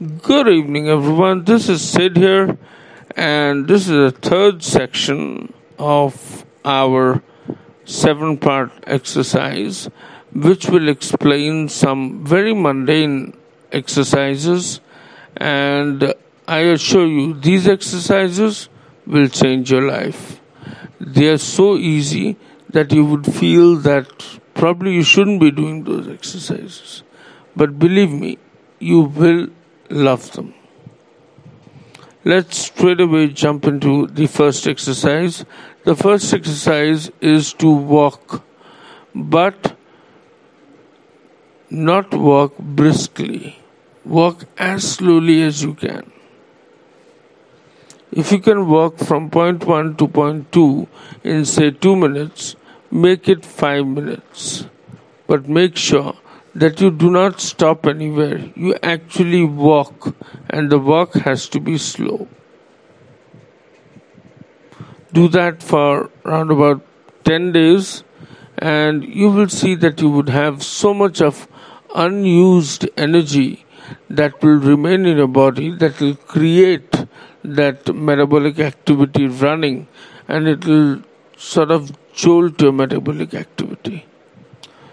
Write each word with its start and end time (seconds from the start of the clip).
Good 0.00 0.46
evening, 0.46 0.88
everyone. 0.88 1.42
This 1.42 1.68
is 1.68 1.82
Sid 1.82 2.16
here, 2.16 2.56
and 3.16 3.66
this 3.66 3.88
is 3.88 4.12
the 4.12 4.12
third 4.12 4.62
section 4.62 5.52
of 5.76 6.44
our 6.64 7.20
seven 7.84 8.36
part 8.38 8.70
exercise, 8.86 9.90
which 10.32 10.68
will 10.68 10.88
explain 10.88 11.68
some 11.68 12.24
very 12.24 12.54
mundane 12.54 13.36
exercises. 13.72 14.80
And 15.36 16.14
I 16.46 16.60
assure 16.60 17.08
you, 17.08 17.34
these 17.34 17.66
exercises 17.66 18.68
will 19.04 19.26
change 19.26 19.72
your 19.72 19.82
life. 19.82 20.40
They 21.00 21.28
are 21.28 21.38
so 21.38 21.76
easy 21.76 22.36
that 22.70 22.92
you 22.92 23.04
would 23.04 23.26
feel 23.26 23.74
that 23.78 24.38
probably 24.54 24.94
you 24.94 25.02
shouldn't 25.02 25.40
be 25.40 25.50
doing 25.50 25.82
those 25.82 26.06
exercises. 26.06 27.02
But 27.56 27.80
believe 27.80 28.12
me, 28.12 28.38
you 28.78 29.00
will 29.00 29.48
love 29.90 30.32
them. 30.32 30.54
Let's 32.24 32.58
straight 32.58 33.00
away 33.00 33.28
jump 33.28 33.64
into 33.64 34.06
the 34.06 34.26
first 34.26 34.66
exercise. 34.66 35.44
The 35.84 35.94
first 35.96 36.32
exercise 36.34 37.10
is 37.20 37.52
to 37.54 37.70
walk, 37.70 38.42
but 39.14 39.76
not 41.70 42.12
walk 42.12 42.58
briskly. 42.58 43.58
Walk 44.04 44.44
as 44.58 44.92
slowly 44.92 45.42
as 45.42 45.62
you 45.62 45.74
can. 45.74 46.10
If 48.10 48.32
you 48.32 48.38
can 48.38 48.68
walk 48.68 48.98
from 48.98 49.30
point 49.30 49.64
1 49.64 49.96
to 49.96 50.08
point 50.08 50.50
2 50.52 50.88
in 51.24 51.44
say 51.44 51.70
2 51.70 51.94
minutes, 51.94 52.56
make 52.90 53.28
it 53.28 53.44
5 53.44 53.86
minutes. 53.86 54.66
But 55.26 55.48
make 55.48 55.76
sure 55.76 56.14
that 56.60 56.80
you 56.80 56.90
do 56.90 57.10
not 57.10 57.40
stop 57.40 57.86
anywhere. 57.86 58.38
You 58.56 58.74
actually 58.82 59.44
walk, 59.44 60.14
and 60.50 60.70
the 60.70 60.78
walk 60.78 61.14
has 61.14 61.48
to 61.50 61.60
be 61.60 61.78
slow. 61.78 62.28
Do 65.12 65.28
that 65.28 65.62
for 65.62 66.10
around 66.24 66.50
about 66.50 66.84
10 67.24 67.52
days, 67.52 68.02
and 68.58 69.04
you 69.04 69.30
will 69.30 69.48
see 69.48 69.74
that 69.76 70.00
you 70.00 70.10
would 70.10 70.28
have 70.28 70.62
so 70.62 70.92
much 70.92 71.20
of 71.20 71.46
unused 71.94 72.88
energy 72.96 73.64
that 74.10 74.42
will 74.42 74.58
remain 74.58 75.06
in 75.06 75.16
your 75.16 75.28
body 75.28 75.70
that 75.76 76.00
will 76.00 76.16
create 76.16 77.06
that 77.42 77.94
metabolic 77.94 78.58
activity 78.58 79.26
running 79.26 79.86
and 80.26 80.48
it 80.48 80.64
will 80.66 81.02
sort 81.36 81.70
of 81.70 81.90
jolt 82.12 82.60
your 82.60 82.72
metabolic 82.72 83.32
activity. 83.34 84.04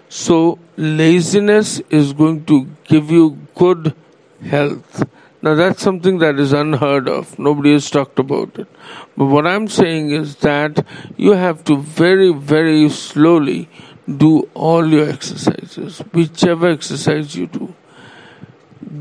So, 0.08 0.58
laziness 0.76 1.80
is 1.90 2.12
going 2.12 2.44
to 2.46 2.68
give 2.84 3.10
you 3.10 3.38
good 3.54 3.94
health. 4.42 5.04
Now, 5.42 5.54
that's 5.54 5.82
something 5.82 6.18
that 6.18 6.38
is 6.38 6.52
unheard 6.52 7.08
of. 7.08 7.38
Nobody 7.38 7.72
has 7.72 7.90
talked 7.90 8.18
about 8.18 8.58
it. 8.58 8.68
But 9.16 9.26
what 9.26 9.46
I'm 9.46 9.68
saying 9.68 10.10
is 10.10 10.36
that 10.36 10.84
you 11.16 11.32
have 11.32 11.64
to 11.64 11.76
very, 11.76 12.32
very 12.32 12.88
slowly 12.88 13.68
do 14.08 14.48
all 14.54 14.86
your 14.86 15.08
exercises, 15.08 15.98
whichever 16.12 16.68
exercise 16.68 17.34
you 17.34 17.46
do. 17.46 17.74